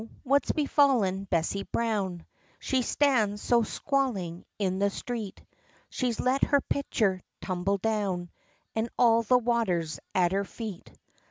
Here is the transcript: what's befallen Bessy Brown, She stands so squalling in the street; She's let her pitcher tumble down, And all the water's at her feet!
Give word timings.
what's 0.23 0.51
befallen 0.53 1.25
Bessy 1.25 1.61
Brown, 1.61 2.25
She 2.57 2.81
stands 2.81 3.39
so 3.39 3.61
squalling 3.61 4.45
in 4.57 4.79
the 4.79 4.89
street; 4.89 5.39
She's 5.91 6.19
let 6.19 6.41
her 6.45 6.59
pitcher 6.61 7.21
tumble 7.39 7.77
down, 7.77 8.31
And 8.75 8.89
all 8.97 9.21
the 9.21 9.37
water's 9.37 9.99
at 10.15 10.31
her 10.31 10.43
feet! 10.43 10.91